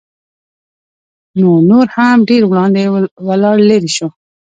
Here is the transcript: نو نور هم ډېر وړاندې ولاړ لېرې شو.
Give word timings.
نو 1.39 1.49
نور 1.69 1.85
هم 1.95 2.17
ډېر 2.29 2.43
وړاندې 2.47 2.83
ولاړ 3.27 3.57
لېرې 3.69 3.91
شو. 3.97 4.07